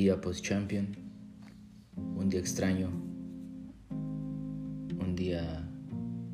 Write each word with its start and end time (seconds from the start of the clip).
día 0.00 0.18
post-champion, 0.18 0.96
un 2.16 2.30
día 2.30 2.40
extraño, 2.40 2.88
un 3.90 5.14
día 5.14 5.68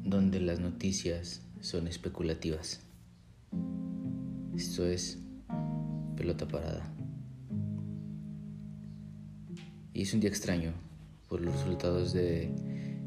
donde 0.04 0.38
las 0.38 0.60
noticias 0.60 1.42
son 1.60 1.88
especulativas. 1.88 2.80
Esto 4.54 4.86
es 4.86 5.18
pelota 6.16 6.46
parada. 6.46 6.88
Y 9.92 10.02
es 10.02 10.14
un 10.14 10.20
día 10.20 10.30
extraño 10.30 10.70
por 11.28 11.40
los 11.40 11.52
resultados 11.52 12.12
de 12.12 12.48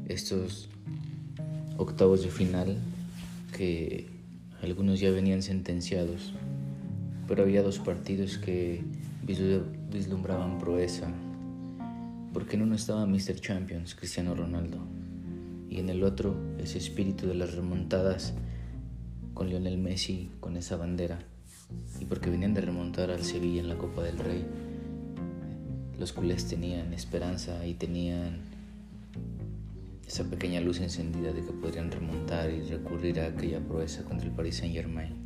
estos 0.08 0.68
octavos 1.78 2.22
de 2.22 2.28
final 2.28 2.76
que 3.56 4.08
algunos 4.60 5.00
ya 5.00 5.10
venían 5.10 5.40
sentenciados, 5.40 6.34
pero 7.30 7.44
había 7.44 7.62
dos 7.62 7.78
partidos 7.78 8.38
que 8.38 8.82
vislumbraban 9.22 10.58
proeza, 10.58 11.06
porque 12.32 12.56
en 12.56 12.62
uno 12.62 12.74
estaba 12.74 13.06
Mr. 13.06 13.40
Champions, 13.40 13.94
Cristiano 13.94 14.34
Ronaldo, 14.34 14.78
y 15.68 15.78
en 15.78 15.90
el 15.90 16.02
otro 16.02 16.34
ese 16.58 16.78
espíritu 16.78 17.28
de 17.28 17.36
las 17.36 17.54
remontadas 17.54 18.34
con 19.32 19.48
Lionel 19.48 19.78
Messi 19.78 20.28
con 20.40 20.56
esa 20.56 20.76
bandera, 20.76 21.20
y 22.00 22.04
porque 22.04 22.30
venían 22.30 22.52
de 22.52 22.62
remontar 22.62 23.12
al 23.12 23.22
Sevilla 23.22 23.60
en 23.60 23.68
la 23.68 23.78
Copa 23.78 24.02
del 24.02 24.18
Rey 24.18 24.44
los 26.00 26.12
culés 26.12 26.48
tenían 26.48 26.92
esperanza 26.94 27.64
y 27.64 27.74
tenían 27.74 28.40
esa 30.04 30.24
pequeña 30.24 30.60
luz 30.60 30.80
encendida 30.80 31.32
de 31.32 31.44
que 31.44 31.52
podrían 31.52 31.92
remontar 31.92 32.50
y 32.50 32.62
recurrir 32.62 33.20
a 33.20 33.26
aquella 33.26 33.60
proeza 33.60 34.02
contra 34.02 34.26
el 34.26 34.34
Paris 34.34 34.56
Saint 34.56 34.74
Germain. 34.74 35.19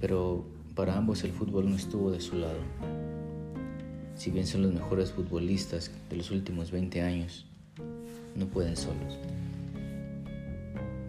Pero 0.00 0.44
para 0.74 0.96
ambos 0.96 1.24
el 1.24 1.32
fútbol 1.32 1.68
no 1.70 1.76
estuvo 1.76 2.10
de 2.10 2.20
su 2.20 2.36
lado. 2.36 2.58
Si 4.14 4.30
bien 4.30 4.46
son 4.46 4.62
los 4.62 4.72
mejores 4.72 5.12
futbolistas 5.12 5.90
de 6.10 6.16
los 6.16 6.30
últimos 6.30 6.70
20 6.70 7.02
años, 7.02 7.46
no 8.34 8.46
pueden 8.46 8.76
solos. 8.76 9.18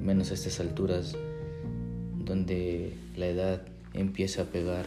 Menos 0.02 0.32
a 0.32 0.34
estas 0.34 0.60
alturas 0.60 1.16
donde 2.26 2.94
la 3.16 3.28
edad 3.28 3.62
empieza 3.94 4.44
a 4.44 4.46
pegar, 4.46 4.86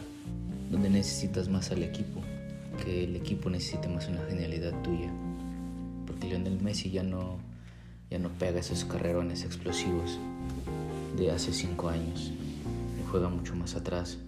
donde 0.71 0.89
necesitas 0.89 1.49
más 1.49 1.71
al 1.71 1.83
equipo 1.83 2.21
que 2.83 3.03
el 3.03 3.15
equipo 3.15 3.49
necesita 3.49 3.87
más 3.89 4.07
una 4.07 4.23
genialidad 4.25 4.73
tuya. 4.81 5.11
Porque 6.05 6.27
Lionel 6.27 6.59
Messi 6.61 6.89
ya 6.89 7.03
no, 7.03 7.39
ya 8.09 8.19
no 8.19 8.29
pega 8.29 8.59
esos 8.59 8.85
carrerones 8.85 9.43
explosivos 9.43 10.17
de 11.17 11.31
hace 11.31 11.53
cinco 11.53 11.89
años. 11.89 12.31
Juega 13.11 13.27
mucho 13.27 13.57
más 13.57 13.75
atrás. 13.75 14.19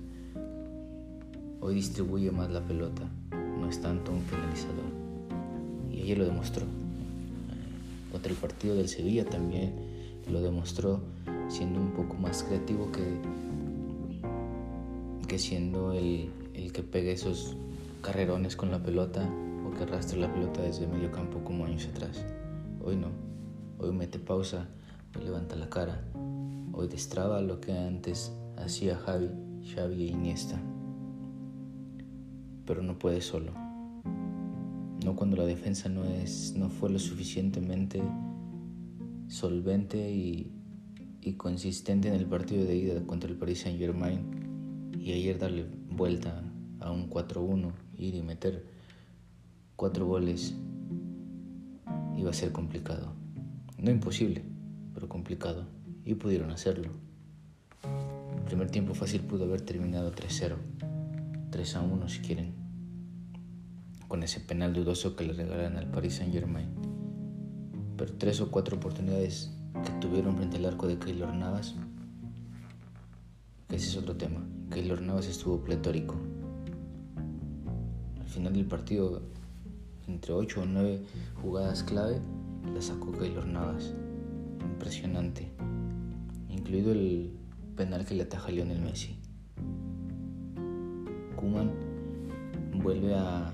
Hoy 1.62 1.76
distribuye 1.76 2.32
más 2.32 2.52
la 2.52 2.60
pelota. 2.60 3.10
No 3.32 3.70
es 3.70 3.80
tanto 3.80 4.12
un 4.12 4.20
finalizador. 4.24 4.84
Y 5.90 6.02
ayer 6.02 6.18
lo 6.18 6.26
demostró. 6.26 6.66
Contra 8.12 8.30
el 8.30 8.38
partido 8.38 8.76
del 8.76 8.90
Sevilla 8.90 9.24
también 9.24 9.74
lo 10.30 10.42
demostró 10.42 11.00
siendo 11.48 11.80
un 11.80 11.94
poco 11.94 12.16
más 12.16 12.44
creativo 12.44 12.92
que, 12.92 13.04
que 15.30 15.40
siendo 15.40 15.94
el, 15.94 16.30
el 16.54 16.74
que 16.74 16.84
pega 16.84 17.14
esos 17.14 17.56
carrerones 18.02 18.58
con 18.58 18.70
la 18.70 18.84
pelota 18.84 19.30
o 19.66 19.72
que 19.72 19.84
arrastre 19.84 20.20
la 20.20 20.34
pelota 20.34 20.62
desde 20.62 20.88
medio 20.88 21.10
campo 21.10 21.42
como 21.46 21.64
años 21.64 21.88
atrás. 21.88 22.26
Hoy 22.84 22.98
no. 22.98 23.08
Hoy 23.80 23.94
mete 23.94 24.20
pausa, 24.20 24.68
hoy 25.18 25.24
levanta 25.24 25.56
la 25.56 25.70
cara. 25.70 26.04
Hoy 26.74 26.90
destraba 26.90 27.40
lo 27.40 27.62
que 27.62 27.72
antes 27.72 28.34
hacía 28.58 28.96
Javi, 28.98 29.30
Xavi 29.64 30.04
e 30.04 30.12
Iniesta. 30.12 30.62
Pero 32.66 32.82
no 32.82 32.98
puede 32.98 33.22
solo. 33.22 33.54
No 35.04 35.16
cuando 35.16 35.38
la 35.38 35.46
defensa 35.46 35.90
no, 35.90 36.06
es, 36.06 36.54
no 36.56 36.70
fue 36.70 36.90
lo 36.90 37.00
suficientemente 37.00 38.02
solvente 39.28 40.12
y, 40.12 40.52
y 41.22 41.34
consistente 41.34 42.08
en 42.08 42.16
el 42.16 42.26
partido 42.26 42.66
de 42.66 42.76
ida 42.76 43.06
contra 43.06 43.30
el 43.30 43.36
Paris 43.36 43.62
Saint 43.62 43.80
Germain 43.80 44.92
y 44.98 45.12
ayer 45.12 45.38
darle 45.38 45.66
vuelta 45.90 46.44
a 46.80 46.92
un 46.92 47.10
4-1 47.10 47.72
ir 47.98 48.16
y 48.16 48.22
meter 48.22 48.66
cuatro 49.76 50.06
goles 50.06 50.56
iba 52.16 52.30
a 52.30 52.34
ser 52.34 52.52
complicado. 52.52 53.14
No 53.78 53.92
imposible, 53.92 54.44
pero 54.94 55.10
complicado. 55.10 55.66
Y 56.06 56.16
pudieron 56.16 56.52
hacerlo. 56.52 56.92
Primer 58.46 58.70
tiempo 58.70 58.94
fácil 58.94 59.22
pudo 59.22 59.46
haber 59.46 59.62
terminado 59.62 60.12
3-0, 60.12 60.56
3-1 61.52 62.10
si 62.10 62.20
quieren, 62.20 62.54
con 64.08 64.24
ese 64.24 64.40
penal 64.40 64.74
dudoso 64.74 65.16
que 65.16 65.24
le 65.24 65.34
regalan 65.34 65.78
al 65.78 65.90
Paris 65.90 66.16
Saint 66.16 66.34
Germain. 66.34 66.70
Pero 67.98 68.14
tres 68.14 68.42
o 68.42 68.52
cuatro 68.52 68.78
oportunidades 68.78 69.52
que 69.84 69.92
tuvieron 70.00 70.36
frente 70.36 70.58
al 70.58 70.66
arco 70.66 70.88
de 70.88 70.98
Keylor 70.98 71.34
Navas, 71.34 71.76
ese 73.70 73.88
es 73.88 73.98
otro 73.98 74.16
tema. 74.16 74.46
Keylor 74.70 75.02
Navas 75.02 75.28
estuvo 75.28 75.64
pletórico, 75.64 76.16
final 78.34 78.54
del 78.54 78.66
partido, 78.66 79.22
entre 80.08 80.34
8 80.34 80.62
o 80.62 80.66
9 80.66 81.06
jugadas 81.42 81.84
clave, 81.84 82.20
la 82.74 82.82
sacó 82.82 83.12
Keylor 83.12 83.46
Navas. 83.46 83.94
Impresionante. 84.60 85.52
Incluido 86.50 86.92
el 86.94 87.38
penal 87.76 88.06
que 88.06 88.16
le 88.16 88.24
ataja 88.24 88.52
Lionel 88.52 88.82
Messi. 88.82 89.20
Kuman 91.36 91.72
vuelve 92.76 93.16
a. 93.16 93.52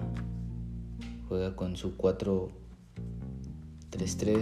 juega 1.28 1.56
con 1.56 1.75
su 1.75 1.97
4-3-3, 1.97 4.41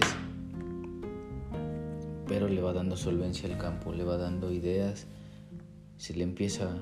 pero 2.28 2.48
le 2.48 2.62
va 2.62 2.74
dando 2.74 2.98
solvencia 2.98 3.50
al 3.50 3.58
campo, 3.58 3.94
le 3.94 4.04
va 4.04 4.18
dando 4.18 4.52
ideas. 4.52 5.08
Se 5.98 6.14
le 6.14 6.24
empieza 6.24 6.78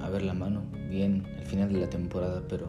a 0.00 0.10
ver 0.10 0.22
la 0.22 0.34
mano 0.34 0.62
bien 0.90 1.24
al 1.38 1.46
final 1.46 1.72
de 1.72 1.80
la 1.80 1.90
temporada, 1.90 2.44
pero 2.48 2.68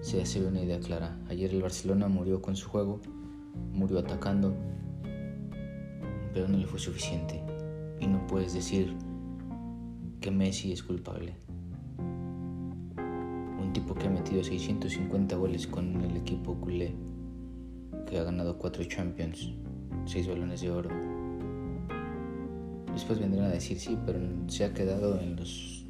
se 0.00 0.22
hace 0.22 0.44
una 0.44 0.62
idea 0.62 0.80
clara. 0.80 1.18
Ayer 1.28 1.52
el 1.52 1.62
Barcelona 1.62 2.08
murió 2.08 2.40
con 2.40 2.56
su 2.56 2.68
juego, 2.68 3.00
murió 3.72 3.98
atacando, 3.98 4.54
pero 6.32 6.48
no 6.48 6.58
le 6.58 6.66
fue 6.66 6.78
suficiente. 6.78 7.49
Y 8.00 8.06
no 8.06 8.26
puedes 8.26 8.54
decir 8.54 8.96
que 10.20 10.30
Messi 10.30 10.72
es 10.72 10.82
culpable. 10.82 11.34
Un 13.60 13.72
tipo 13.72 13.94
que 13.94 14.06
ha 14.06 14.10
metido 14.10 14.42
650 14.42 15.36
goles 15.36 15.66
con 15.66 16.00
el 16.00 16.16
equipo 16.16 16.54
culé, 16.56 16.94
que 18.08 18.18
ha 18.18 18.24
ganado 18.24 18.58
4 18.58 18.84
Champions, 18.84 19.52
6 20.06 20.28
balones 20.28 20.60
de 20.62 20.70
oro. 20.70 20.90
Después 22.92 23.20
vendrán 23.20 23.46
a 23.46 23.50
decir 23.50 23.78
sí, 23.78 23.96
pero 24.04 24.18
se 24.48 24.64
ha 24.64 24.74
quedado 24.74 25.20
en 25.20 25.36
los 25.36 25.80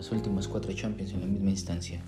las 0.00 0.12
últimas 0.12 0.48
cuatro 0.48 0.72
Champions 0.72 1.12
en 1.12 1.20
la 1.20 1.26
misma 1.26 1.50
instancia. 1.50 2.00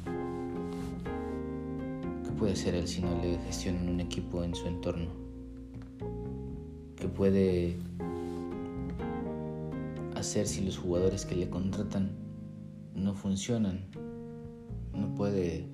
¿Qué 2.25 2.31
puede 2.33 2.53
hacer 2.53 2.75
él 2.75 2.89
si 2.89 3.03
no 3.03 3.21
le 3.21 3.39
gestionan 3.41 3.87
un 3.87 4.01
equipo 4.01 4.43
en 4.43 4.55
su 4.55 4.67
entorno? 4.67 5.11
¿Qué 6.97 7.09
puede 7.09 7.77
hacer 10.23 10.47
si 10.47 10.65
los 10.65 10.79
jugadores 10.79 11.27
que 11.27 11.35
le 11.35 11.51
contratan 11.51 12.13
no 12.95 13.13
funcionan? 13.15 13.81
No 14.95 15.15
puede 15.17 15.67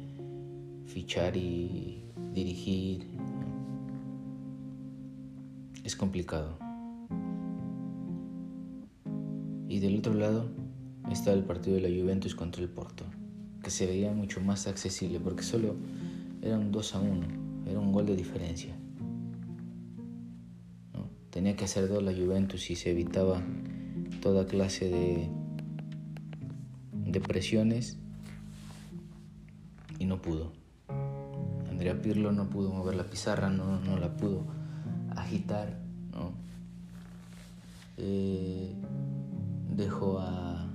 fichar 0.86 1.36
y 1.36 2.02
dirigir. 2.32 3.06
Es 5.84 5.94
complicado. 5.94 6.58
Y 9.68 9.80
del 9.80 9.98
otro 9.98 10.14
lado, 10.14 10.48
estaba 11.10 11.36
el 11.36 11.44
partido 11.44 11.76
de 11.76 11.82
la 11.82 12.02
Juventus 12.02 12.34
contra 12.34 12.62
el 12.62 12.70
Porto, 12.70 13.04
que 13.62 13.68
se 13.70 13.86
veía 13.86 14.12
mucho 14.12 14.40
más 14.40 14.66
accesible 14.66 15.20
porque 15.20 15.42
solo 15.42 15.76
era 16.40 16.58
un 16.58 16.72
2 16.72 16.94
a 16.94 17.00
1, 17.00 17.26
era 17.66 17.78
un 17.78 17.92
gol 17.92 18.06
de 18.06 18.16
diferencia. 18.16 18.74
Tenía 21.30 21.54
que 21.54 21.66
hacer 21.66 21.88
dos 21.88 22.02
la 22.02 22.12
Juventus 22.12 22.70
y 22.70 22.74
se 22.74 22.90
evitaba 22.90 23.42
toda 24.20 24.46
clase 24.46 24.88
de, 24.88 25.30
presiones 27.20 27.98
y 29.98 30.04
no 30.04 30.22
pudo. 30.22 30.52
Andrea 31.68 32.00
Pirlo 32.00 32.30
no 32.30 32.48
pudo 32.48 32.70
mover 32.70 32.94
la 32.94 33.04
pizarra, 33.04 33.50
no, 33.50 33.80
no 33.80 33.98
la 33.98 34.16
pudo 34.16 34.44
agitar. 35.16 35.80
Eh, 37.96 38.72
dejó 39.74 40.20
a 40.20 40.68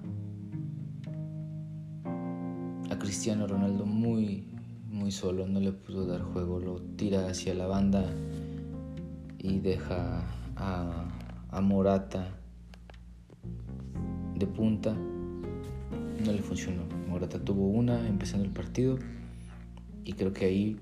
Cristiano 3.04 3.48
Ronaldo 3.48 3.86
muy, 3.86 4.48
muy 4.90 5.12
solo, 5.12 5.46
no 5.46 5.60
le 5.60 5.74
pudo 5.74 6.06
dar 6.06 6.22
juego, 6.22 6.60
lo 6.60 6.82
tira 6.82 7.28
hacia 7.28 7.54
la 7.54 7.68
banda 7.68 8.06
y 9.40 9.60
deja 9.60 10.24
a, 10.56 11.62
Morata 11.62 12.30
punta. 14.48 14.94
no 14.94 16.32
le 16.32 16.42
funcionó. 16.42 16.84
Morata 17.10 17.40
tuvo 17.40 17.68
una 17.68 18.08
empezando 18.08 18.46
el 18.46 18.52
partido 18.52 18.98
y 20.04 20.14
creo 20.14 20.34
que 20.34 20.46
ahí 20.46 20.78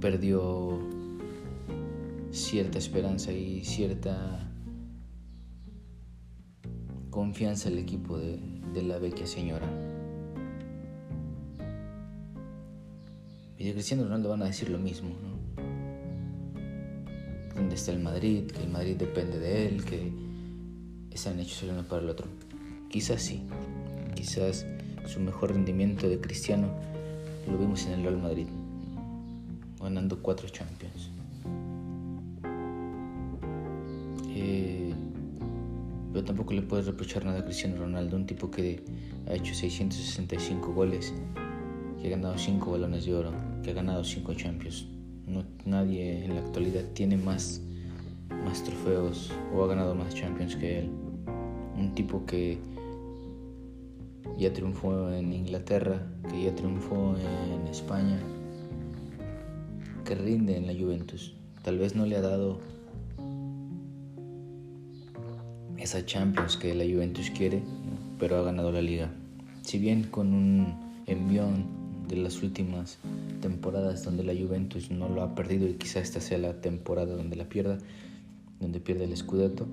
perdió 0.00 0.78
cierta 2.30 2.78
esperanza 2.78 3.32
y 3.32 3.64
cierta 3.64 4.50
confianza 7.10 7.68
el 7.68 7.78
equipo 7.78 8.18
de, 8.18 8.38
la 8.82 8.98
vecchia 8.98 9.26
señora. 9.26 9.66
Y 13.56 13.64
de 13.64 13.72
Cristiano 13.72 14.04
Ronaldo 14.04 14.28
van 14.28 14.42
a 14.42 14.46
decir 14.46 14.68
lo 14.68 14.78
mismo, 14.78 15.08
¿no? 15.08 15.36
¿Dónde 17.54 17.74
está 17.74 17.92
el 17.92 18.00
Madrid? 18.00 18.50
Que 18.50 18.64
el 18.64 18.68
Madrid 18.68 18.96
depende 18.96 19.38
de 19.38 19.66
él, 19.66 19.82
que 19.82 20.12
están 21.16 21.40
hechos 21.40 21.62
el 21.62 21.70
uno 21.70 21.82
para 21.82 22.02
el 22.02 22.08
otro. 22.08 22.28
Quizás 22.88 23.22
sí, 23.22 23.42
quizás 24.14 24.66
su 25.06 25.20
mejor 25.20 25.52
rendimiento 25.52 26.08
de 26.08 26.20
Cristiano 26.20 26.68
lo 27.50 27.58
vimos 27.58 27.86
en 27.86 27.92
el 27.92 28.02
Real 28.02 28.18
Madrid, 28.18 28.46
ganando 29.80 30.20
cuatro 30.22 30.48
Champions. 30.48 31.10
Eh, 34.34 34.92
pero 36.12 36.24
tampoco 36.24 36.52
le 36.52 36.62
puedes 36.62 36.86
reprochar 36.86 37.24
nada 37.24 37.40
a 37.40 37.44
Cristiano 37.44 37.76
Ronaldo, 37.78 38.16
un 38.16 38.26
tipo 38.26 38.50
que 38.50 38.82
ha 39.28 39.34
hecho 39.34 39.54
665 39.54 40.72
goles, 40.72 41.14
que 42.00 42.08
ha 42.08 42.10
ganado 42.10 42.36
5 42.36 42.70
balones 42.70 43.06
de 43.06 43.14
oro, 43.14 43.32
que 43.62 43.70
ha 43.70 43.74
ganado 43.74 44.04
5 44.04 44.34
Champions. 44.34 44.86
No, 45.26 45.44
nadie 45.64 46.24
en 46.24 46.34
la 46.34 46.40
actualidad 46.40 46.84
tiene 46.94 47.16
más, 47.16 47.60
más 48.44 48.62
trofeos 48.62 49.32
o 49.54 49.64
ha 49.64 49.66
ganado 49.66 49.94
más 49.94 50.14
Champions 50.14 50.56
que 50.56 50.80
él. 50.80 50.90
Un 51.78 51.94
tipo 51.94 52.24
que 52.26 52.58
ya 54.38 54.52
triunfó 54.52 55.10
en 55.10 55.32
Inglaterra, 55.32 56.06
que 56.28 56.44
ya 56.44 56.54
triunfó 56.54 57.14
en 57.16 57.66
España, 57.68 58.18
que 60.04 60.14
rinde 60.14 60.56
en 60.56 60.66
la 60.66 60.74
Juventus. 60.74 61.34
Tal 61.62 61.78
vez 61.78 61.94
no 61.94 62.06
le 62.06 62.16
ha 62.16 62.20
dado 62.20 62.60
esa 65.78 66.04
Champions 66.04 66.56
que 66.56 66.74
la 66.74 66.84
Juventus 66.84 67.30
quiere, 67.30 67.62
pero 68.18 68.36
ha 68.36 68.42
ganado 68.42 68.72
la 68.72 68.82
liga. 68.82 69.10
Si 69.62 69.78
bien 69.78 70.04
con 70.04 70.32
un 70.32 70.74
envión 71.06 71.66
de 72.08 72.16
las 72.16 72.42
últimas 72.42 72.98
temporadas 73.40 74.04
donde 74.04 74.22
la 74.22 74.32
Juventus 74.32 74.90
no 74.90 75.08
lo 75.08 75.22
ha 75.22 75.34
perdido 75.34 75.68
y 75.68 75.74
quizá 75.74 76.00
esta 76.00 76.20
sea 76.20 76.38
la 76.38 76.60
temporada 76.60 77.14
donde 77.14 77.36
la 77.36 77.48
pierda, 77.48 77.78
donde 78.60 78.80
pierde 78.80 79.04
el 79.04 79.16
Scudetto. 79.16 79.66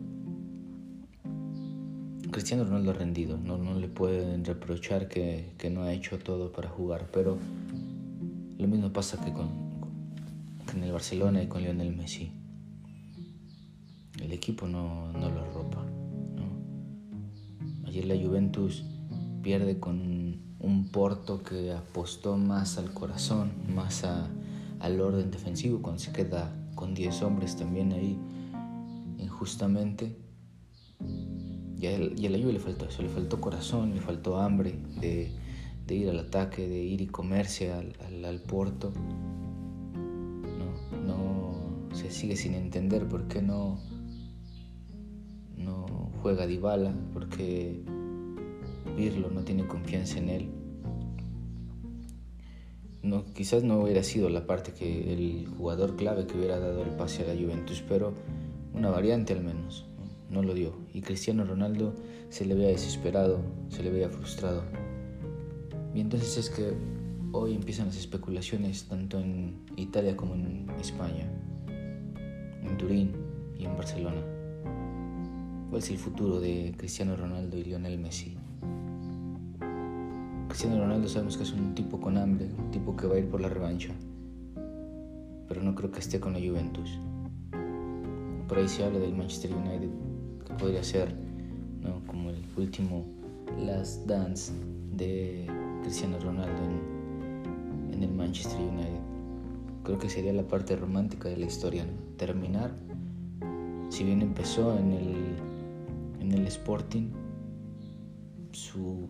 Cristiano 2.33 2.65
Ronaldo 2.65 2.91
ha 2.91 2.95
rendido, 2.95 3.37
no, 3.37 3.57
no 3.57 3.79
le 3.79 3.87
pueden 3.87 4.43
reprochar 4.43 5.07
que, 5.07 5.53
que, 5.57 5.69
no 5.69 5.83
ha 5.83 5.93
hecho 5.93 6.17
todo 6.17 6.51
para 6.51 6.67
jugar, 6.67 7.07
pero 7.13 7.37
lo 8.57 8.67
mismo 8.67 8.91
pasa 8.91 9.23
que 9.23 9.31
con, 9.31 9.49
el 10.81 10.91
Barcelona 10.91 11.43
y 11.43 11.47
con 11.47 11.61
Lionel 11.61 11.95
Messi. 11.95 12.31
El 14.19 14.31
equipo 14.31 14.67
no, 14.67 15.13
no 15.13 15.29
lo 15.29 15.41
arropa. 15.41 15.85
Ayer 17.85 18.05
la 18.05 18.15
Juventus 18.15 18.83
pierde 19.43 19.79
con 19.79 20.41
un 20.59 20.89
Porto 20.91 21.43
que 21.43 21.71
apostó 21.71 22.37
más 22.37 22.79
al 22.79 22.93
corazón, 22.93 23.51
más 23.75 24.03
a, 24.05 24.27
al 24.79 24.99
orden 24.99 25.29
defensivo, 25.29 25.83
cuando 25.83 25.99
se 25.99 26.11
queda 26.11 26.51
con 26.73 26.95
10 26.95 27.21
hombres 27.21 27.55
también 27.55 27.93
ahí 27.93 28.17
injustamente. 29.19 30.22
Y 31.83 31.87
a, 31.87 31.97
a 31.97 32.29
la 32.29 32.37
Juve 32.37 32.53
le 32.53 32.59
faltó 32.59 32.85
eso, 32.85 33.01
le 33.03 33.09
faltó 33.09 33.41
corazón, 33.41 33.93
le 33.93 33.99
faltó 33.99 34.37
hambre 34.37 34.73
de, 35.01 35.33
ir 35.89 36.09
al 36.09 36.19
ataque, 36.19 36.65
de 36.65 36.81
ir 36.81 37.01
y 37.01 37.07
comerse 37.07 37.73
al, 37.73 38.39
Porto. 38.47 38.93
No, 41.05 41.91
se 41.93 42.09
sigue 42.09 42.37
sin 42.37 42.53
entender 42.53 43.05
por 43.09 43.27
qué 43.27 43.41
no, 43.41 43.81
no 45.57 46.09
juega 46.21 46.47
Dybala, 46.47 46.95
porque 47.11 47.83
Pirlo 48.95 49.29
no 49.29 49.41
tiene 49.41 49.67
confianza 49.67 50.19
en 50.19 50.29
él. 50.29 50.49
No, 53.01 53.25
quizás 53.33 53.65
no 53.65 53.81
hubiera 53.81 54.03
sido 54.03 54.29
la 54.29 54.47
parte 54.47 54.71
que 54.71 55.11
el 55.11 55.47
jugador 55.57 55.97
clave 55.97 56.27
que 56.27 56.37
hubiera 56.37 56.59
dado 56.59 56.81
el 56.81 56.91
pase 56.91 57.23
a 57.23 57.33
la 57.33 57.33
Juventus, 57.33 57.83
pero 57.89 58.13
una 58.73 58.89
variante 58.89 59.33
al 59.33 59.43
menos. 59.43 59.85
No, 60.33 60.41
lo 60.41 60.55
dio. 60.55 60.73
Y 60.95 61.01
Cristiano 61.01 61.45
Ronaldo 61.45 61.93
se 62.29 62.43
le 62.45 62.55
veía 62.55 62.69
desesperado, 62.69 63.39
se 63.69 63.83
le 63.83 63.91
veía 63.91 64.09
frustrado. 64.09 64.63
Y 65.93 66.01
entonces 66.01 66.35
es 66.37 66.49
que 66.49 66.73
hoy 67.33 67.53
empiezan 67.53 67.85
las 67.85 67.97
especulaciones 67.97 68.85
tanto 68.85 69.19
en 69.19 69.59
Italia 69.75 70.17
como 70.17 70.33
en 70.33 70.67
España, 70.81 71.31
en 71.67 72.77
Turín 72.77 73.11
y 73.59 73.65
en 73.65 73.77
Barcelona. 73.77 74.21
¿Cuál 75.69 75.83
es 75.83 75.91
el 75.91 75.99
futuro 75.99 76.39
de 76.39 76.73
Cristiano 76.77 77.15
Ronaldo 77.15 77.55
y 77.55 77.65
Lionel 77.65 77.99
Messi? 77.99 78.35
Cristiano 80.47 80.79
Ronaldo 80.79 81.07
sabemos 81.07 81.37
que 81.37 81.43
es 81.43 81.53
un 81.53 81.75
tipo 81.75 82.01
con 82.01 82.17
hambre, 82.17 82.49
un 82.57 82.71
tipo 82.71 82.95
que 82.95 83.05
va 83.05 83.15
a 83.15 83.19
ir 83.19 83.29
por 83.29 83.39
la 83.39 83.49
revancha, 83.49 83.93
pero 85.47 85.61
no 85.61 85.75
creo 85.75 85.91
que 85.91 85.99
esté 85.99 86.19
con 86.19 86.33
la 86.33 86.39
Juventus. 86.39 86.89
Por 88.47 88.57
ahí 88.57 88.67
se 88.67 88.83
habla 88.83 88.97
del 88.97 89.13
Manchester 89.15 89.53
United, 89.53 89.89
que 90.43 90.53
podría 90.53 90.83
ser 90.83 91.13
¿no? 91.81 92.05
como 92.07 92.29
el 92.29 92.43
último 92.57 93.05
last 93.65 94.05
dance 94.05 94.51
de 94.91 95.47
Cristiano 95.83 96.19
Ronaldo 96.19 96.63
en, 96.63 97.93
en, 97.93 98.03
el 98.03 98.11
Manchester 98.11 98.59
United. 98.59 99.01
Creo 99.83 99.97
que 99.97 100.09
sería 100.09 100.33
la 100.33 100.47
parte 100.47 100.75
romántica 100.75 101.29
de 101.29 101.37
la 101.37 101.45
historia, 101.45 101.85
¿no? 101.85 101.91
terminar, 102.17 102.71
si 103.89 104.03
bien 104.03 104.21
empezó 104.21 104.77
en 104.77 104.91
el, 104.91 105.35
en 106.21 106.31
el 106.31 106.47
Sporting, 106.47 107.11
su 108.51 109.09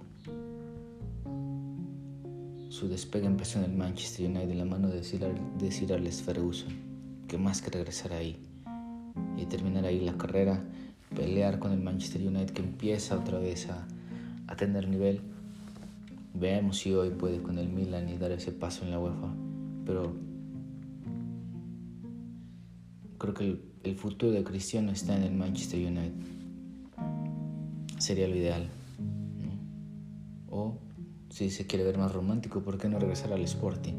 su 2.74 2.88
despegue 2.88 3.28
empezó 3.28 3.60
en 3.60 3.66
el 3.66 3.78
Manchester 3.78 4.26
United 4.26 4.48
de 4.48 4.56
la 4.56 4.66
mano 4.66 4.90
de 4.90 5.04
Sir, 5.04 5.32
de 5.60 5.72
Sir 5.72 5.94
Alex 5.94 6.24
Ferguson, 6.24 6.74
que 7.28 7.38
más 7.38 7.62
que 7.62 7.70
regresar 7.70 8.14
ahí 8.14 8.36
y 9.38 9.46
terminar 9.46 9.86
ahí 9.86 10.00
la 10.00 10.18
carrera, 10.18 10.66
pelear 11.16 11.60
con 11.60 11.72
el 11.72 11.82
Manchester 11.82 12.26
United 12.26 12.52
que 12.52 12.62
empieza 12.62 13.18
otra 13.18 13.40
vez 13.40 13.70
a, 13.70 13.88
a 14.48 14.56
tener 14.56 14.88
nivel. 14.88 15.22
Veamos 16.34 16.78
si 16.80 16.94
hoy 16.94 17.12
puede 17.12 17.42
con 17.42 17.60
el 17.60 17.70
Milan 17.70 18.10
y 18.10 18.18
dar 18.18 18.32
ese 18.32 18.52
paso 18.52 18.84
en 18.84 18.92
la 18.92 19.00
UEFA, 19.00 19.34
pero 19.86 20.14
creo 23.24 23.34
que 23.34 23.58
el, 23.84 23.96
futuro 23.96 24.34
de 24.34 24.44
Cristiano 24.44 24.92
está 24.92 25.16
en 25.16 25.24
el 25.24 25.34
Manchester 25.34 25.80
United. 25.80 26.12
Sería 27.98 28.28
lo 28.28 28.36
ideal. 28.36 28.68
O 30.50 30.78
si 31.30 31.50
se 31.50 31.66
quiere 31.66 31.86
ver 31.86 31.98
más 31.98 32.12
romántico, 32.12 32.62
¿por 32.62 32.78
qué 32.78 32.90
no 32.90 33.00
regresar 33.00 33.32
al 33.32 33.42
Sporting? 33.42 33.94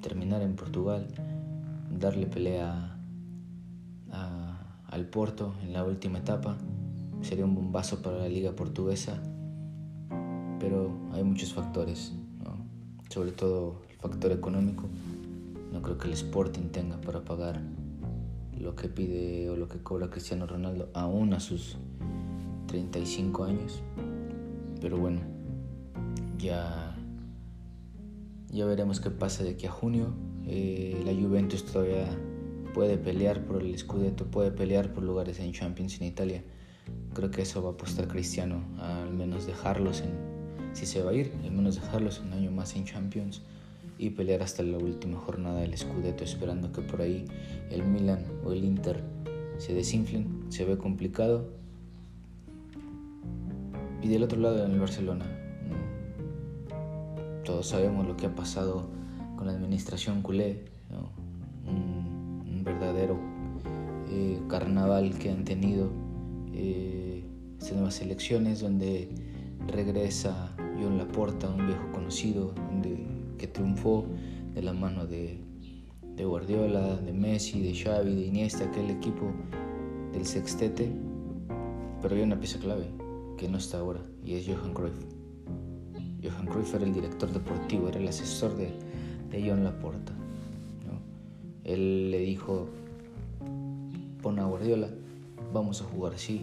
Terminar 0.00 0.40
en 0.42 0.56
Portugal, 0.56 1.08
darle 1.90 2.26
pelea 2.26 2.72
a, 2.72 2.97
al 4.98 5.06
Porto 5.06 5.54
en 5.62 5.72
la 5.72 5.84
última 5.84 6.18
etapa. 6.18 6.58
Sería 7.22 7.44
un 7.44 7.54
bombazo 7.54 8.02
para 8.02 8.18
la 8.18 8.28
liga 8.28 8.52
portuguesa, 8.52 9.22
pero 10.60 10.92
hay 11.12 11.24
muchos 11.24 11.52
factores, 11.52 12.12
¿no? 12.44 12.56
sobre 13.08 13.32
todo 13.32 13.82
el 13.90 13.96
factor 13.96 14.32
económico. 14.32 14.88
No 15.72 15.82
creo 15.82 15.98
que 15.98 16.08
el 16.08 16.14
Sporting 16.14 16.70
tenga 16.70 17.00
para 17.00 17.24
pagar 17.24 17.60
lo 18.58 18.74
que 18.74 18.88
pide 18.88 19.48
o 19.50 19.56
lo 19.56 19.68
que 19.68 19.78
cobra 19.78 20.10
Cristiano 20.10 20.46
Ronaldo 20.46 20.90
aún 20.94 21.32
a 21.32 21.40
sus 21.40 21.76
35 22.66 23.44
años. 23.44 23.82
Pero 24.80 24.98
bueno, 24.98 25.20
ya, 26.38 26.96
ya 28.50 28.64
veremos 28.64 29.00
qué 29.00 29.10
pasa 29.10 29.44
de 29.44 29.50
aquí 29.50 29.66
a 29.66 29.70
junio. 29.70 30.08
Eh, 30.46 31.02
la 31.04 31.12
Juventus 31.12 31.64
todavía 31.64 32.08
puede 32.78 32.96
pelear 32.96 33.44
por 33.44 33.60
el 33.60 33.76
Scudetto, 33.76 34.24
puede 34.26 34.52
pelear 34.52 34.92
por 34.92 35.02
lugares 35.02 35.40
en 35.40 35.50
Champions 35.50 36.00
en 36.00 36.06
Italia. 36.06 36.44
Creo 37.12 37.28
que 37.28 37.42
eso 37.42 37.60
va 37.60 37.70
a 37.70 37.72
apostar 37.72 38.06
Cristiano, 38.06 38.62
al 38.78 39.12
menos 39.12 39.48
dejarlos 39.48 40.00
en, 40.00 40.10
si 40.74 40.86
se 40.86 41.02
va 41.02 41.10
a 41.10 41.14
ir, 41.14 41.32
al 41.42 41.50
menos 41.50 41.74
dejarlos 41.74 42.20
un 42.20 42.32
año 42.32 42.52
más 42.52 42.76
en 42.76 42.84
Champions 42.84 43.42
y 43.98 44.10
pelear 44.10 44.44
hasta 44.44 44.62
la 44.62 44.78
última 44.78 45.18
jornada 45.18 45.58
del 45.58 45.76
Scudetto, 45.76 46.22
esperando 46.22 46.70
que 46.70 46.82
por 46.82 47.02
ahí 47.02 47.24
el 47.72 47.82
Milan 47.82 48.24
o 48.44 48.52
el 48.52 48.62
Inter 48.62 49.02
se 49.56 49.74
desinflen. 49.74 50.44
Se 50.48 50.64
ve 50.64 50.78
complicado. 50.78 51.48
Y 54.02 54.06
del 54.06 54.22
otro 54.22 54.38
lado 54.38 54.64
en 54.64 54.70
el 54.70 54.78
Barcelona, 54.78 55.26
todos 57.44 57.66
sabemos 57.66 58.06
lo 58.06 58.16
que 58.16 58.26
ha 58.26 58.34
pasado 58.36 58.88
con 59.36 59.48
la 59.48 59.52
administración 59.52 60.22
culé, 60.22 60.77
verdadero 62.78 63.18
eh, 64.10 64.40
carnaval 64.48 65.18
que 65.18 65.30
han 65.30 65.44
tenido 65.44 65.90
eh, 66.52 67.24
estas 67.58 67.74
nuevas 67.74 68.00
elecciones 68.00 68.60
donde 68.60 69.08
regresa 69.66 70.54
John 70.80 70.96
Laporta, 70.96 71.48
un 71.48 71.66
viejo 71.66 71.90
conocido 71.92 72.54
que 73.36 73.46
triunfó 73.46 74.06
de 74.54 74.62
la 74.62 74.72
mano 74.72 75.06
de, 75.06 75.38
de 76.16 76.24
Guardiola, 76.24 76.96
de 76.96 77.12
Messi, 77.12 77.60
de 77.60 77.74
Xavi, 77.74 78.14
de 78.14 78.26
Iniesta, 78.26 78.64
aquel 78.64 78.90
equipo 78.90 79.32
del 80.12 80.24
sextete, 80.24 80.90
pero 82.00 82.14
hay 82.14 82.22
una 82.22 82.38
pieza 82.38 82.58
clave 82.58 82.86
que 83.36 83.48
no 83.48 83.58
está 83.58 83.78
ahora 83.78 84.00
y 84.24 84.34
es 84.34 84.46
Johan 84.46 84.72
Cruyff. 84.72 84.98
Johan 86.22 86.46
Cruyff 86.46 86.74
era 86.74 86.84
el 86.84 86.92
director 86.92 87.30
deportivo, 87.32 87.88
era 87.88 87.98
el 87.98 88.08
asesor 88.08 88.56
de, 88.56 88.72
de 89.30 89.48
John 89.48 89.64
Laporta. 89.64 90.17
Él 91.68 92.10
le 92.10 92.20
dijo, 92.20 92.66
pon 94.22 94.38
a 94.38 94.46
Guardiola, 94.46 94.88
vamos 95.52 95.82
a 95.82 95.84
jugar 95.84 96.14
así, 96.14 96.40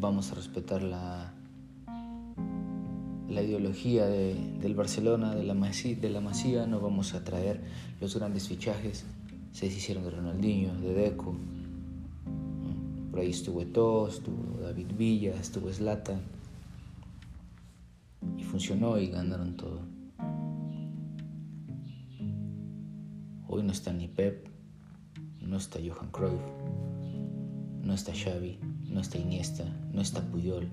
vamos 0.00 0.32
a 0.32 0.34
respetar 0.34 0.82
la, 0.82 1.32
la 3.28 3.42
ideología 3.42 4.06
del 4.06 4.74
Barcelona, 4.74 5.36
de 5.36 5.44
la, 5.44 5.54
Masía, 5.54 5.94
de 5.94 6.10
la 6.10 6.20
Masía, 6.20 6.66
no 6.66 6.80
vamos 6.80 7.14
a 7.14 7.22
traer 7.22 7.60
los 8.00 8.16
grandes 8.16 8.48
fichajes, 8.48 9.04
se 9.52 9.66
hicieron 9.66 10.02
de 10.02 10.10
Ronaldinho, 10.10 10.74
de 10.74 10.94
Deco, 10.94 11.36
por 13.12 13.20
ahí 13.20 13.30
estuvo 13.30 13.62
Eto'o, 13.62 14.08
estuvo 14.08 14.60
David 14.60 14.88
Villa, 14.98 15.36
estuvo 15.40 15.72
Zlatan, 15.72 16.22
y 18.36 18.42
funcionó 18.42 18.98
y 18.98 19.06
ganaron 19.06 19.56
todo. 19.56 19.93
Hoy 23.56 23.62
no 23.62 23.70
está 23.70 23.92
ni 23.92 24.08
Pep, 24.08 24.48
no 25.40 25.58
está 25.58 25.78
Johan 25.78 26.10
Cruyff, 26.10 26.42
no 27.84 27.94
está 27.94 28.12
Xavi, 28.12 28.58
no 28.88 29.00
está 29.00 29.16
Iniesta, 29.16 29.64
no 29.92 30.00
está 30.00 30.22
Puyol. 30.22 30.68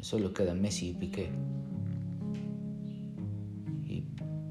Solo 0.00 0.34
queda 0.34 0.54
Messi 0.54 0.88
y 0.88 0.94
Piqué. 0.94 1.30
Y, 3.84 4.02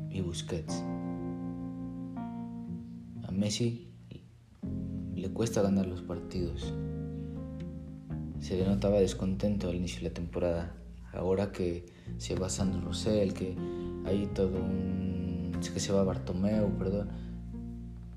y 0.09 0.21
Busquets. 0.21 0.85
A 3.27 3.31
Messi 3.33 3.89
le 5.15 5.29
cuesta 5.31 5.61
ganar 5.63 5.85
los 5.85 6.01
partidos. 6.01 6.73
Se 8.39 8.55
le 8.55 8.65
notaba 8.65 9.01
descontento 9.01 9.67
al 9.67 9.75
inicio 9.75 9.99
de 9.99 10.07
la 10.07 10.13
temporada. 10.13 10.77
Ahora 11.11 11.51
que 11.51 11.87
se 12.19 12.35
va 12.35 12.47
Sandro 12.47 12.79
Rosell, 12.79 13.33
que 13.33 13.57
hay 14.05 14.27
todo 14.27 14.63
un 14.63 15.14
que 15.71 15.79
se 15.79 15.91
va 15.91 16.03
Bartomeu, 16.03 16.69
perdón, 16.77 17.09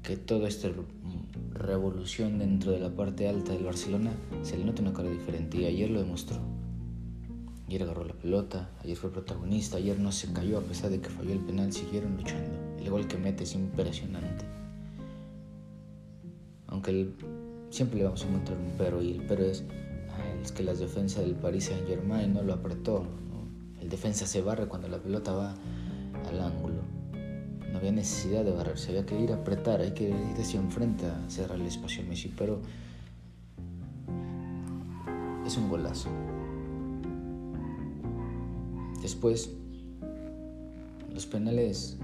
que 0.02 0.16
toda 0.16 0.48
esta 0.48 0.68
revolución 1.52 2.38
dentro 2.38 2.72
de 2.72 2.80
la 2.80 2.90
parte 2.90 3.28
alta 3.28 3.52
del 3.52 3.64
Barcelona 3.64 4.12
se 4.42 4.56
le 4.56 4.64
nota 4.64 4.82
una 4.82 4.92
cara 4.92 5.10
diferente 5.10 5.58
y 5.58 5.66
ayer 5.66 5.90
lo 5.90 6.00
demostró. 6.00 6.38
Ayer 7.66 7.82
agarró 7.82 8.04
la 8.04 8.14
pelota, 8.14 8.70
ayer 8.82 8.96
fue 8.96 9.12
protagonista, 9.12 9.76
ayer 9.76 9.98
no 9.98 10.10
se 10.10 10.32
cayó 10.32 10.58
a 10.58 10.62
pesar 10.62 10.90
de 10.90 11.00
que 11.00 11.10
falló 11.10 11.32
el 11.32 11.40
penal, 11.40 11.70
siguieron 11.72 12.16
luchando. 12.16 12.56
El 12.78 12.88
gol 12.88 13.06
que 13.06 13.18
mete 13.18 13.44
es 13.44 13.54
impresionante. 13.54 14.46
Aunque 16.68 17.12
siempre 17.70 17.98
le 17.98 18.04
vamos 18.04 18.24
a 18.24 18.28
encontrar 18.28 18.56
un 18.56 18.72
pero 18.78 19.02
y 19.02 19.12
el 19.12 19.26
pero 19.26 19.44
es, 19.44 19.64
es 20.42 20.52
que 20.52 20.62
la 20.62 20.72
defensa 20.72 21.20
del 21.20 21.34
Paris 21.34 21.66
Saint 21.66 21.86
Germain 21.86 22.32
no 22.32 22.42
lo 22.42 22.54
apretó. 22.54 23.04
El 23.80 23.90
defensa 23.90 24.26
se 24.26 24.40
barre 24.40 24.66
cuando 24.66 24.88
la 24.88 24.98
pelota 24.98 25.32
va 25.32 25.54
al 26.26 26.40
ángulo 26.40 26.67
no 26.67 26.67
había 27.88 28.02
necesidad 28.02 28.44
de 28.44 28.52
barrerse, 28.52 28.90
había 28.90 29.06
que 29.06 29.18
ir 29.18 29.32
a 29.32 29.36
apretar, 29.36 29.80
hay 29.80 29.92
que 29.92 30.10
ir 30.10 30.36
hacia 30.38 30.60
enfrente 30.60 31.06
a 31.06 31.30
cerrar 31.30 31.58
el 31.58 31.66
espacio 31.66 32.02
a 32.02 32.06
Messi, 32.06 32.30
pero 32.36 32.60
es 35.46 35.56
un 35.56 35.70
golazo. 35.70 36.10
Después, 39.00 39.50
los 41.14 41.24
penales 41.26 41.96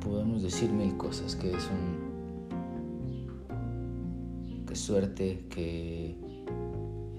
podemos 0.00 0.44
decir 0.44 0.70
mil 0.70 0.96
cosas, 0.96 1.34
que 1.34 1.50
es 1.50 1.68
un 1.68 2.12
que 4.64 4.76
suerte, 4.76 5.46
que, 5.50 6.14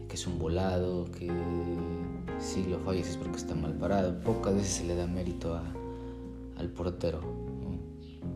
que 0.08 0.16
es 0.16 0.28
un 0.28 0.40
volado, 0.40 1.12
que 1.12 1.30
si 2.40 2.64
lo 2.64 2.80
fallas 2.80 3.10
es 3.10 3.18
porque 3.18 3.36
está 3.36 3.54
mal 3.54 3.74
parado. 3.74 4.18
Pocas 4.22 4.56
veces 4.56 4.72
se 4.72 4.86
le 4.86 4.96
da 4.96 5.08
mérito 5.08 5.54
a, 5.54 5.74
al 6.58 6.70
portero 6.70 7.43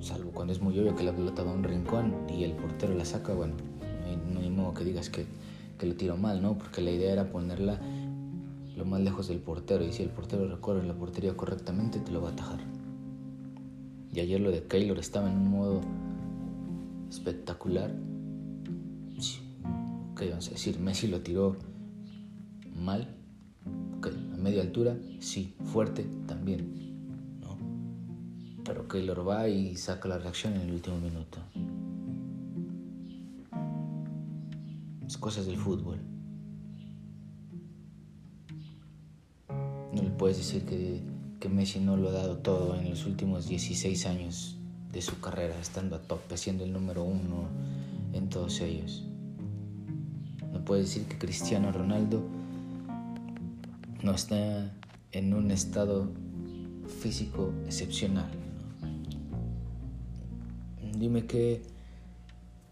salvo 0.01 0.32
cuando 0.32 0.54
es 0.54 0.62
muy 0.62 0.77
obvio 0.80 0.96
que 0.96 1.04
la 1.04 1.16
pelota 1.16 1.44
va 1.44 1.51
a 1.51 1.56
un 1.56 1.63
rincón 1.63 2.13
y 2.30 2.44
el 2.44 2.54
portero 2.54 2.94
la 2.94 3.06
saca, 3.06 3.34
bueno, 3.34 3.56
no 4.34 4.39
hay, 4.39 4.50
modo 4.50 4.74
que 4.74 4.84
digas 4.84 5.10
que, 5.10 5.25
que 5.77 5.86
lo 5.86 5.96
tiro 5.96 6.18
mal, 6.18 6.42
¿no? 6.42 6.58
Porque 6.58 6.82
la 6.82 6.92
idea 6.92 7.13
era 7.13 7.30
ponerla 7.30 7.80
lo 8.75 8.86
más 8.86 9.01
lejos 9.01 9.27
del 9.27 9.39
portero 9.39 9.84
y 9.84 9.92
si 9.92 10.04
el 10.04 10.10
portero 10.10 10.48
recorre 10.48 10.86
la 10.86 10.94
portería 10.94 11.36
correctamente 11.36 12.00
te 12.00 12.12
lo 12.12 12.22
va 12.22 12.30
a 12.30 12.32
atajar. 12.34 12.60
Y 14.13 14.20
ayer 14.20 14.39
lo 14.39 14.51
de 14.51 14.63
Keylor 14.63 15.00
estaba 15.00 15.30
en 15.30 15.38
un 15.38 15.50
modo 15.50 15.82
espectacular. 17.10 17.92
Ok, 20.12 20.24
vamos 20.30 20.48
a 20.48 20.51
decir, 20.51 20.80
Messi 20.80 21.08
lo 21.08 21.22
tiró 21.22 21.56
mal, 22.75 23.16
ok, 23.98 24.08
a 24.34 24.38
media 24.38 24.62
altura, 24.63 24.98
sí, 25.20 25.56
fuerte 25.66 26.08
también, 26.25 26.87
pero 28.67 28.86
Keylor 28.86 29.27
va 29.27 29.47
y 29.47 29.77
saca 29.77 30.09
la 30.09 30.17
reacción 30.17 30.53
en 30.55 30.62
el 30.63 30.74
último 30.74 30.97
minuto. 31.00 31.39
Es 35.07 35.17
cosas 35.17 35.45
del 35.45 35.55
fútbol. 35.55 35.97
No 39.93 40.03
le 40.03 40.09
puedes 40.09 40.38
decir 40.38 40.65
que, 40.65 41.01
que 41.39 41.47
Messi 41.47 41.79
no 41.79 41.95
lo 41.95 42.09
ha 42.09 42.12
dado 42.12 42.39
todo 42.39 42.75
en 42.75 42.89
los 42.89 43.05
últimos 43.05 43.47
16 43.47 44.05
años 44.05 44.57
de 44.91 45.01
su 45.01 45.17
carrera, 45.21 45.57
estando 45.62 45.95
a 45.95 46.00
tope, 46.01 46.36
siendo 46.36 46.65
el 46.65 46.74
número 46.74 47.05
uno 47.05 47.47
en 48.12 48.27
todos 48.27 48.59
ellos. 48.59 49.05
No 50.51 50.65
puedes 50.65 50.88
decir 50.88 51.07
que 51.07 51.17
Cristiano 51.17 51.71
Ronaldo 51.71 52.21
no 54.03 54.12
está 54.12 54.74
en 55.13 55.33
un 55.33 55.51
estado 55.51 56.12
físico 57.01 57.53
excepcional. 57.65 58.47
Dime 60.98 61.27
qué 61.27 61.62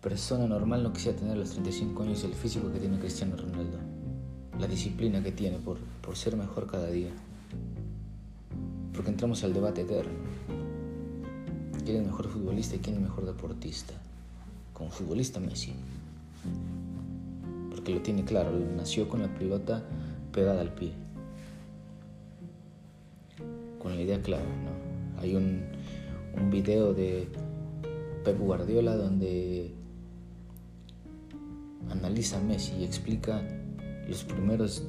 persona 0.01 0.47
normal 0.47 0.81
no 0.81 0.91
quisiera 0.91 1.15
tener 1.15 1.33
a 1.33 1.37
los 1.37 1.51
35 1.51 2.01
años 2.01 2.23
el 2.23 2.33
físico 2.33 2.71
que 2.71 2.79
tiene 2.79 2.97
Cristiano 2.97 3.35
Ronaldo, 3.37 3.77
la 4.59 4.65
disciplina 4.65 5.21
que 5.21 5.31
tiene 5.31 5.59
por, 5.59 5.77
por 6.01 6.15
ser 6.15 6.35
mejor 6.35 6.65
cada 6.65 6.87
día. 6.87 7.11
Porque 8.93 9.11
entramos 9.11 9.43
al 9.43 9.53
debate 9.53 9.81
eterno. 9.81 10.13
¿Quién 11.83 11.97
es 11.97 12.05
mejor 12.07 12.27
futbolista 12.29 12.75
y 12.75 12.79
quién 12.79 12.95
es 12.95 13.01
mejor 13.03 13.27
deportista? 13.27 13.93
Como 14.73 14.89
futbolista 14.89 15.39
Messi. 15.39 15.73
Porque 17.69 17.93
lo 17.93 18.01
tiene 18.01 18.23
claro, 18.23 18.51
nació 18.75 19.07
con 19.07 19.21
la 19.21 19.31
pelota 19.35 19.83
pegada 20.31 20.61
al 20.61 20.73
pie. 20.73 20.93
Con 23.79 23.95
la 23.95 24.01
idea 24.01 24.19
clara, 24.23 24.43
¿no? 24.43 25.21
Hay 25.21 25.35
un, 25.35 25.61
un 26.35 26.49
video 26.49 26.95
de 26.95 27.27
Pep 28.25 28.39
Guardiola 28.39 28.97
donde 28.97 29.71
analiza 31.91 32.37
a 32.37 32.41
Messi 32.41 32.73
y 32.79 32.83
explica 32.83 33.41
los 34.09 34.23
primeros 34.23 34.83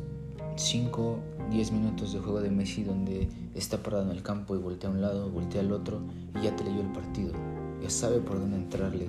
5, 0.57 1.19
10 1.51 1.73
minutos 1.73 2.15
de 2.15 2.21
juego 2.21 2.41
de 2.41 2.51
Messi 2.51 2.83
donde 2.83 3.29
está 3.55 3.83
parado 3.83 4.05
en 4.05 4.11
el 4.11 4.23
campo 4.23 4.57
y 4.57 4.59
voltea 4.59 4.89
a 4.89 4.93
un 4.93 5.03
lado, 5.03 5.31
voltea 5.31 5.61
al 5.61 5.71
otro 5.71 6.01
y 6.35 6.45
ya 6.45 6.57
te 6.57 6.65
leyó 6.65 6.81
el 6.81 6.91
partido. 6.93 7.35
Ya 7.83 7.91
sabe 7.91 8.21
por 8.21 8.41
dónde 8.41 8.57
entrarle 8.57 9.09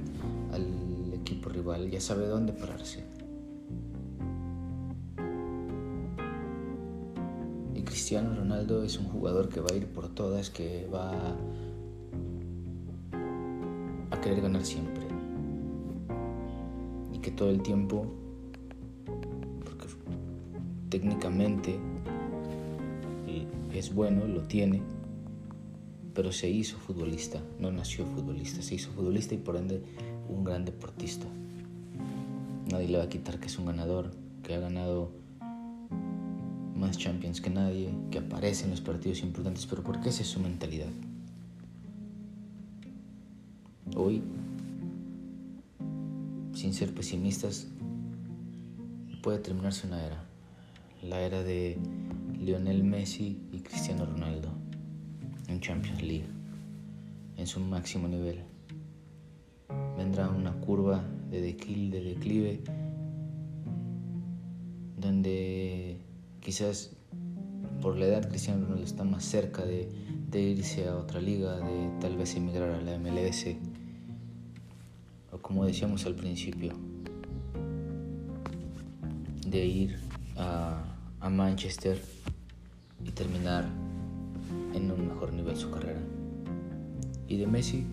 al 0.52 1.14
equipo 1.14 1.50
rival, 1.50 1.90
ya 1.90 2.02
sabe 2.02 2.28
dónde 2.28 2.52
pararse. 2.52 3.06
Y 7.74 7.82
Cristiano 7.84 8.36
Ronaldo 8.36 8.84
es 8.84 9.00
un 9.00 9.08
jugador 9.08 9.48
que 9.48 9.62
va 9.62 9.68
a 9.72 9.76
ir 9.76 9.88
por 9.88 10.10
todas, 10.10 10.50
que 10.50 10.86
va 10.94 11.34
querer 14.28 14.42
ganar 14.42 14.66
siempre. 14.66 15.04
Y 17.14 17.20
que 17.20 17.32
todo 17.32 17.50
el 17.50 17.62
tiempo, 17.62 18.06
porque 19.64 19.88
técnicamente 20.90 21.80
es 23.74 23.94
bueno, 23.94 24.26
lo 24.26 24.42
tiene, 24.42 24.82
pero 26.14 26.34
se 26.34 26.50
hizo 26.50 26.78
futbolista, 26.78 27.42
no 27.60 27.72
nació 27.72 28.06
futbolista, 28.06 28.62
se 28.62 28.76
hizo 28.76 28.92
futbolista 28.92 29.34
y 29.36 29.38
por 29.38 29.56
ende 29.56 29.82
un 30.28 30.44
gran 30.44 30.66
deportista. 30.66 31.28
Nadie 32.70 32.90
le 32.90 32.98
va 32.98 33.06
a 33.06 33.10
quitar 33.10 33.40
que 33.40 33.46
es 33.46 33.58
un 33.58 33.68
ganador, 33.68 34.12
que 34.44 34.56
ha 34.56 34.60
ganado 34.60 35.12
más 36.76 36.98
Champions 36.98 37.40
que 37.40 37.50
nadie, 37.50 37.94
que 38.12 38.18
aparece 38.18 38.66
en 38.66 38.72
los 38.72 38.82
partidos 38.82 39.22
importantes, 39.22 39.66
pero 39.68 39.84
porque 39.84 40.10
esa 40.10 40.24
es 40.24 40.28
su 40.28 40.42
mentalidad. 40.42 40.90
Hoy, 44.00 44.22
sin 46.54 46.72
ser 46.72 46.94
pesimistas, 46.94 47.68
puede 49.24 49.40
terminarse 49.40 49.88
una 49.88 50.06
era. 50.06 50.24
la 51.02 51.20
era 51.22 51.42
de 51.42 51.80
Lionel 52.40 52.84
Messi 52.84 53.42
y 53.52 53.62
Cristiano 53.62 54.06
Ronaldo 54.06 54.50
en 55.48 55.60
Champions 55.62 56.04
League, 56.04 56.28
en 57.38 57.48
su 57.48 57.60
máximo 57.60 58.08
nivel. 58.08 58.44
Vendrá 59.98 60.30
una 60.30 60.54
curva 60.60 61.04
de 61.32 61.42
declive, 61.42 62.00
de 62.00 62.04
declive 62.14 62.62
donde 64.96 65.98
quizás 66.40 66.92
por 67.82 67.98
la 67.98 68.06
edad 68.06 68.30
Cristiano 68.30 68.62
Ronaldo 68.62 68.84
está 68.84 69.04
más 69.04 69.26
cerca 69.26 69.66
de, 69.66 69.90
de 70.30 70.42
irse 70.42 70.88
a 70.88 70.98
otra 70.98 71.20
liga, 71.20 71.58
de 71.58 71.90
tal 72.00 72.16
vez 72.16 72.36
emigrar 72.36 72.70
a 72.70 72.82
la 72.82 73.00
MLS, 73.00 73.58
o 75.32 75.38
como 75.38 75.66
decíamos 75.66 76.06
al 76.06 76.16
principio, 76.16 76.74
de 79.48 79.66
ir 79.66 80.00
a, 80.36 80.84
a 81.20 81.30
Manchester 81.30 82.02
y 83.04 83.12
terminar 83.12 83.66
en 84.74 84.92
un 84.92 85.08
mejor 85.08 85.34
nivel 85.34 85.56
su 85.56 85.70
carrera. 85.72 86.00
Y 87.28 87.38
de 87.38 87.48
Messi, 87.48 87.86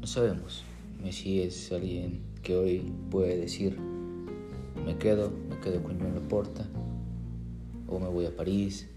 no 0.00 0.06
sabemos. 0.06 0.64
Messi 1.02 1.40
es 1.40 1.72
alguien 1.72 2.20
que 2.42 2.56
hoy 2.56 2.92
puede 3.10 3.36
decir, 3.36 3.78
me 4.84 4.96
quedo, 4.98 5.32
me 5.48 5.58
quedo 5.60 5.82
con 5.82 5.98
Joan 5.98 6.14
Laporta, 6.14 6.66
o 7.88 7.98
me 7.98 8.08
voy 8.08 8.26
a 8.26 8.36
París, 8.36 8.88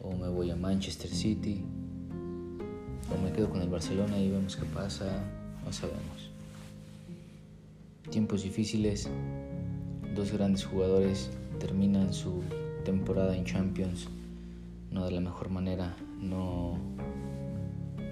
o 0.00 0.12
me 0.16 0.28
voy 0.28 0.50
a 0.50 0.56
Manchester 0.56 1.10
City, 1.10 1.64
o 3.12 3.22
me 3.22 3.32
quedo 3.32 3.50
con 3.50 3.60
el 3.60 3.68
Barcelona 3.68 4.18
y 4.18 4.30
vemos 4.30 4.56
qué 4.56 4.64
pasa, 4.66 5.06
no 5.64 5.72
sabemos. 5.72 6.31
Tiempos 8.10 8.42
difíciles, 8.42 9.08
dos 10.14 10.32
grandes 10.32 10.64
jugadores 10.64 11.30
terminan 11.58 12.12
su 12.12 12.42
temporada 12.84 13.36
en 13.36 13.44
Champions 13.44 14.08
no 14.92 15.06
de 15.06 15.12
la 15.12 15.20
mejor 15.20 15.48
manera, 15.48 15.96
no 16.20 16.76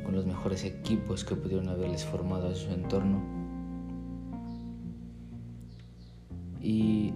con 0.05 0.15
los 0.15 0.27
mejores 0.27 0.65
equipos 0.65 1.25
que 1.25 1.37
pudieron 1.37 1.69
haberles 1.69 2.05
formado 2.05 2.49
a 2.49 2.55
su 2.55 2.71
entorno. 2.71 3.21
Y 6.63 7.13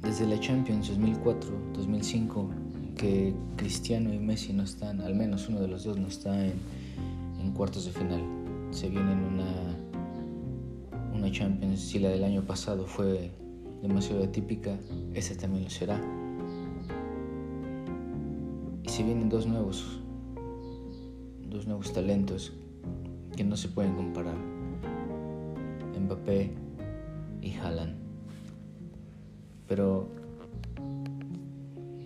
desde 0.00 0.26
la 0.26 0.38
Champions 0.40 0.90
2004-2005, 0.98 2.48
que 2.96 3.34
Cristiano 3.56 4.12
y 4.12 4.18
Messi 4.18 4.52
no 4.52 4.62
están, 4.62 5.00
al 5.00 5.14
menos 5.14 5.48
uno 5.48 5.60
de 5.60 5.68
los 5.68 5.84
dos 5.84 5.98
no 5.98 6.08
está 6.08 6.44
en, 6.44 6.54
cuartos 7.54 7.84
de 7.84 7.92
final. 7.92 8.22
Se 8.70 8.88
viene 8.88 9.12
en 9.12 9.18
una, 9.18 9.76
Champions, 11.30 11.80
si 11.80 11.98
la 11.98 12.08
del 12.08 12.24
año 12.24 12.42
pasado 12.42 12.86
fue 12.86 13.30
demasiado 13.82 14.24
atípica, 14.24 14.78
esta 15.14 15.36
también 15.36 15.64
lo 15.64 15.70
será. 15.70 16.00
Se 18.86 19.02
vienen 19.02 19.28
dos 19.28 19.46
nuevos, 19.46 20.00
dos 21.50 21.66
nuevos 21.66 21.92
talentos 21.92 22.52
que 23.36 23.44
no 23.44 23.56
se 23.56 23.68
pueden 23.68 23.94
comparar, 23.94 24.36
Mbappé 26.00 26.52
y 27.42 27.52
Haaland. 27.54 27.96
Pero 29.66 30.08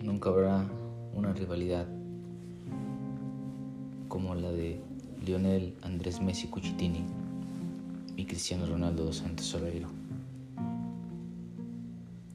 nunca 0.03 0.29
habrá 0.29 0.65
una 1.13 1.33
rivalidad 1.33 1.87
como 4.07 4.35
la 4.35 4.51
de 4.51 4.81
Lionel 5.25 5.75
Andrés 5.81 6.21
Messi 6.21 6.47
Cuchitini 6.47 7.18
y 8.19 8.25
Cristiano 8.25 8.65
Ronaldo 8.65 9.05
dos 9.05 9.15
Santos 9.15 9.45
Soleiro. 9.45 9.87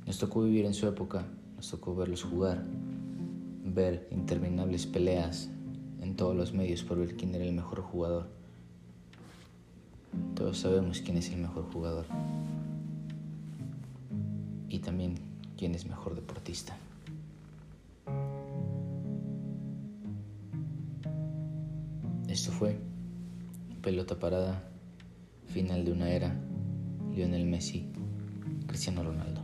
Nos 0.06 0.18
tocó 0.18 0.42
vivir 0.42 0.64
en 0.64 0.72
su 0.72 0.86
época, 0.86 1.26
nos 1.56 1.70
tocó 1.70 1.94
verlos 1.94 2.22
jugar, 2.24 2.64
ver 3.62 4.08
interminables 4.10 4.86
peleas 4.86 5.50
en 6.00 6.16
todos 6.16 6.34
los 6.34 6.54
medios 6.54 6.82
por 6.82 6.98
ver 6.98 7.16
quién 7.16 7.34
era 7.34 7.44
el 7.44 7.52
mejor 7.52 7.82
jugador. 7.82 8.28
Todos 10.34 10.60
sabemos 10.60 11.02
quién 11.02 11.18
es 11.18 11.28
el 11.28 11.42
mejor 11.42 11.70
jugador 11.70 12.06
y 14.70 14.78
también 14.78 15.18
quién 15.58 15.74
es 15.74 15.84
mejor 15.84 16.14
deportista. 16.14 16.78
Esto 22.26 22.52
fue 22.52 22.78
pelota 23.82 24.18
parada, 24.18 24.70
final 25.46 25.84
de 25.84 25.92
una 25.92 26.10
era, 26.10 26.34
Lionel 27.14 27.44
Messi, 27.44 27.88
Cristiano 28.66 29.04
Ronaldo. 29.04 29.43